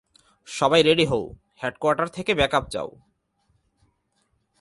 সবাই 0.47 0.81
রেডি 0.83 1.05
হও, 1.05 1.23
হেডকোয়ার্টার 1.63 2.07
থেকে 2.07 2.31
ব্যাকআপ 2.33 2.65
চাও। 2.69 2.89